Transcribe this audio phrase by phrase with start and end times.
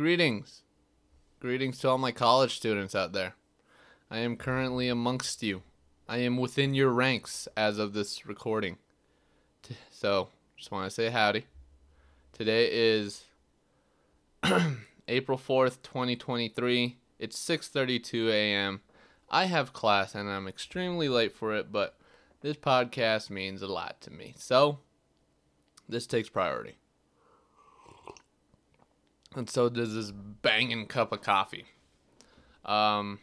[0.00, 0.62] Greetings.
[1.40, 3.34] Greetings to all my college students out there.
[4.10, 5.60] I am currently amongst you.
[6.08, 8.78] I am within your ranks as of this recording.
[9.90, 11.44] So, just want to say howdy.
[12.32, 13.24] Today is
[15.06, 16.96] April 4th, 2023.
[17.18, 18.80] It's 6:32 a.m.
[19.28, 21.98] I have class and I'm extremely late for it, but
[22.40, 24.34] this podcast means a lot to me.
[24.38, 24.78] So,
[25.86, 26.78] this takes priority.
[29.34, 31.66] And so does this banging cup of coffee.
[32.64, 33.20] Um,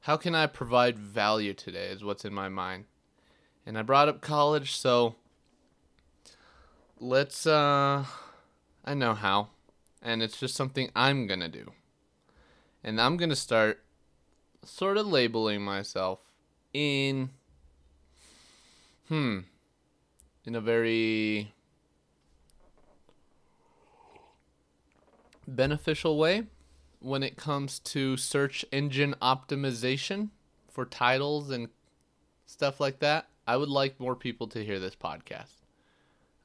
[0.00, 2.84] how can I provide value today is what's in my mind.
[3.64, 5.14] And I brought up college, so
[6.98, 8.04] let's uh
[8.84, 9.48] I know how.
[10.02, 11.72] And it's just something I'm to do.
[12.82, 13.84] And I'm to start
[14.64, 16.20] sort of labeling myself
[16.72, 17.30] in
[19.08, 19.40] hmm
[20.44, 21.52] in a very
[25.56, 26.44] beneficial way
[27.00, 30.30] when it comes to search engine optimization
[30.70, 31.68] for titles and
[32.46, 33.26] stuff like that.
[33.46, 35.56] I would like more people to hear this podcast.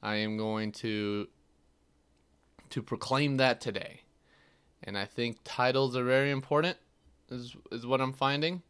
[0.01, 1.27] I am going to
[2.69, 4.01] to proclaim that today.
[4.83, 6.77] And I think titles are very important
[7.29, 8.63] is is what I'm finding.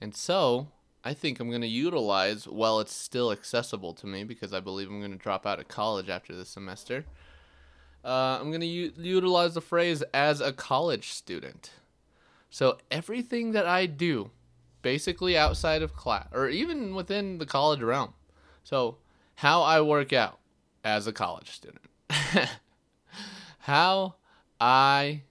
[0.00, 0.68] And so,
[1.04, 4.88] I think I'm going to utilize while it's still accessible to me because I believe
[4.88, 7.04] I'm going to drop out of college after this semester.
[8.08, 11.72] Uh, I'm going to u- utilize the phrase as a college student.
[12.48, 14.30] So everything that I do,
[14.80, 18.14] basically outside of class or even within the college realm.
[18.64, 18.96] So,
[19.36, 20.38] how I work out
[20.82, 21.84] as a college student.
[23.60, 24.14] how
[24.58, 25.22] I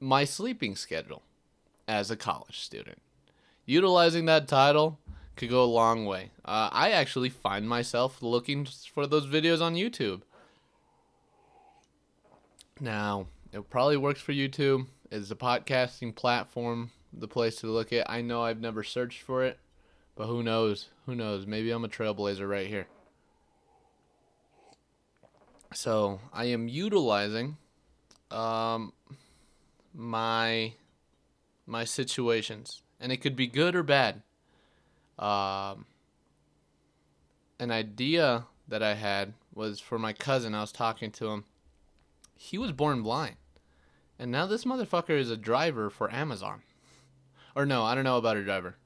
[0.00, 1.22] my sleeping schedule
[1.86, 2.98] as a college student.
[3.66, 4.98] Utilizing that title
[5.36, 6.30] could go a long way.
[6.44, 10.22] Uh, I actually find myself looking for those videos on YouTube.
[12.80, 14.86] Now, it probably works for YouTube.
[15.10, 18.10] Is a podcasting platform the place to look at?
[18.10, 19.58] I know I've never searched for it,
[20.16, 20.88] but who knows?
[21.06, 21.46] Who knows?
[21.46, 22.88] Maybe I'm a trailblazer right here.
[25.72, 27.56] So I am utilizing
[28.30, 28.92] um,
[29.94, 30.74] my
[31.66, 34.22] my situations, and it could be good or bad.
[35.18, 35.86] Um,
[37.60, 40.54] an idea that I had was for my cousin.
[40.54, 41.44] I was talking to him.
[42.36, 43.36] He was born blind,
[44.18, 46.62] and now this motherfucker is a driver for Amazon.
[47.54, 48.76] Or no, I don't know about a driver.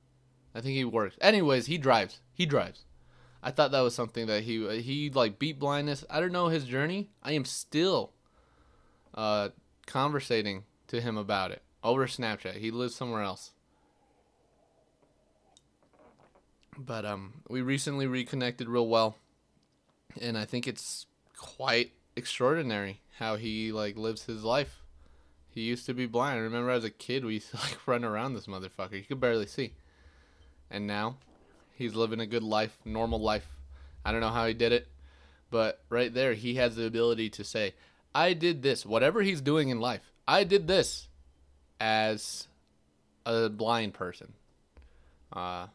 [0.55, 1.17] I think he works.
[1.21, 2.21] Anyways, he drives.
[2.33, 2.85] He drives.
[3.43, 6.05] I thought that was something that he he like beat blindness.
[6.11, 7.11] I don't know his journey.
[7.23, 8.13] I am still
[9.15, 9.51] uh
[9.87, 12.57] conversating to him about it over Snapchat.
[12.57, 13.53] He lives somewhere else.
[16.77, 19.17] But um we recently reconnected real well.
[20.21, 21.07] And I think it's
[21.37, 24.83] quite extraordinary how he like lives his life.
[25.49, 26.39] He used to be blind.
[26.39, 28.93] I remember as a kid we used to like run around this motherfucker.
[28.93, 29.73] You could barely see.
[30.71, 31.17] And now
[31.75, 33.47] he's living a good life, normal life.
[34.05, 34.89] I don't know how he did it,
[35.51, 37.75] but right there he has the ability to say,
[38.15, 38.85] "I did this.
[38.85, 41.09] Whatever he's doing in life, I did this
[41.81, 42.49] as
[43.25, 44.35] a blind person."
[45.33, 45.69] Uh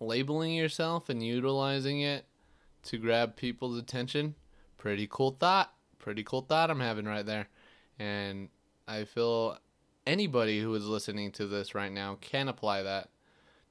[0.00, 2.26] labeling yourself and utilizing it
[2.84, 4.34] to grab people's attention,
[4.86, 5.72] pretty cool thought.
[5.98, 7.48] Pretty cool thought I'm having right there.
[7.98, 8.50] And
[8.86, 9.58] I feel
[10.06, 13.08] anybody who is listening to this right now can apply that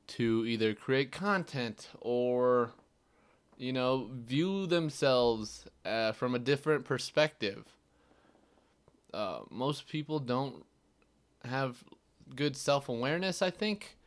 [0.08, 2.72] to either create content or
[3.58, 7.64] you know view themselves uh, from a different perspective
[9.14, 10.66] uh, most people don't
[11.46, 11.82] have
[12.36, 13.98] good self-awareness i think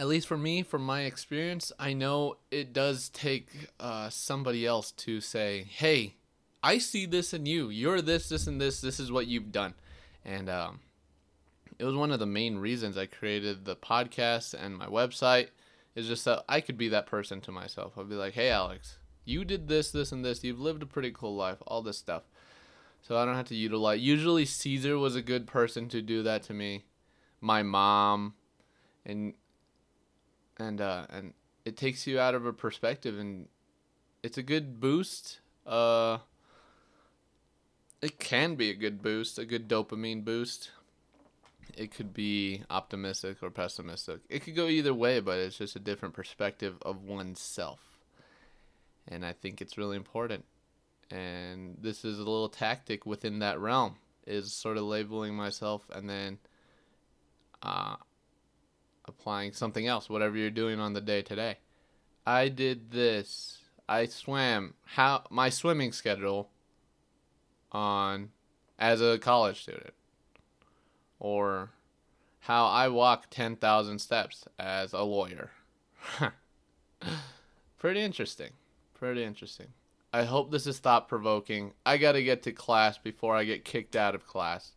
[0.00, 4.90] at least for me from my experience i know it does take uh, somebody else
[4.92, 6.14] to say hey
[6.62, 9.74] i see this in you you're this this and this this is what you've done
[10.24, 10.80] and um,
[11.80, 15.48] it was one of the main reasons I created the podcast and my website.
[15.94, 17.98] Is just that I could be that person to myself.
[17.98, 20.44] I'd be like, "Hey, Alex, you did this, this, and this.
[20.44, 21.58] You've lived a pretty cool life.
[21.66, 22.22] All this stuff."
[23.02, 24.00] So I don't have to utilize.
[24.00, 26.84] Usually, Caesar was a good person to do that to me.
[27.40, 28.34] My mom,
[29.04, 29.34] and
[30.60, 31.34] and uh, and
[31.64, 33.48] it takes you out of a perspective, and
[34.22, 35.40] it's a good boost.
[35.66, 36.18] Uh,
[38.02, 40.70] it can be a good boost, a good dopamine boost
[41.76, 44.20] it could be optimistic or pessimistic.
[44.28, 47.80] It could go either way, but it's just a different perspective of oneself.
[49.08, 50.44] And I think it's really important.
[51.10, 53.96] And this is a little tactic within that realm
[54.26, 56.38] is sort of labeling myself and then
[57.62, 57.96] uh,
[59.10, 61.58] applying something else, whatever you're doing on the day today.
[62.26, 63.58] I did this.
[63.88, 66.48] I swam how my swimming schedule
[67.72, 68.30] on
[68.78, 69.92] as a college student
[71.18, 71.70] or
[72.40, 75.50] how I walk 10,000 steps as a lawyer.
[77.78, 78.50] Pretty interesting.
[78.94, 79.68] Pretty interesting.
[80.12, 81.72] I hope this is thought provoking.
[81.84, 84.72] I got to get to class before I get kicked out of class.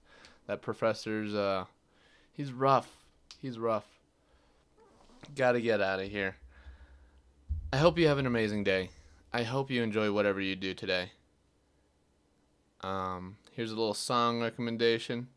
[0.48, 1.66] That professor's uh
[2.34, 2.98] he's rough.
[3.42, 3.93] He's rough.
[5.36, 6.36] Got to get out of here.
[7.72, 8.90] I hope you have an amazing day.
[9.32, 11.12] I hope you enjoy whatever you do today.
[12.82, 15.28] Um, here's a little song recommendation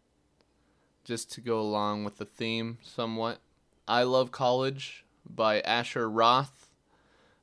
[1.04, 3.38] just to go along with the theme somewhat.
[3.88, 6.68] I Love College by Asher Roth.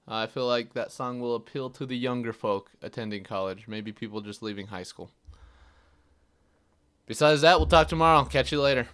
[0.08, 3.94] Uh, I feel like that song will appeal to the younger folk attending college, maybe
[3.94, 5.10] people just leaving high school.
[7.08, 8.26] Besides that, we'll talk tomorrow.
[8.26, 8.88] Catch you later.